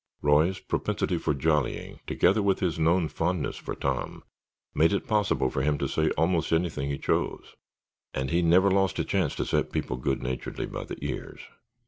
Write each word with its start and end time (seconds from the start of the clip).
Roy's 0.23 0.57
propensity 0.59 1.19
for 1.19 1.35
jollying, 1.35 1.99
together 2.07 2.41
with 2.41 2.59
his 2.59 2.79
known 2.79 3.07
fondness 3.07 3.55
for 3.57 3.75
Tom, 3.75 4.23
made 4.73 4.93
it 4.93 5.05
possible 5.05 5.51
for 5.51 5.61
him 5.61 5.77
to 5.77 5.87
say 5.87 6.09
almost 6.17 6.51
anything 6.51 6.89
he 6.89 6.97
chose, 6.97 7.53
and 8.11 8.31
he 8.31 8.41
never 8.41 8.71
lost 8.71 8.97
a 8.97 9.03
chance 9.05 9.35
to 9.35 9.45
set 9.45 9.71
people 9.71 9.97
good 9.97 10.23
naturedly 10.23 10.65
by 10.65 10.85
the 10.85 10.97
ears. 11.05 11.41